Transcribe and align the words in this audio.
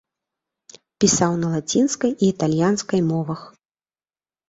Пісаў 1.05 1.37
на 1.43 1.47
лацінскай 1.57 2.11
і 2.23 2.33
італьянскай 2.35 3.01
мовах. 3.15 3.41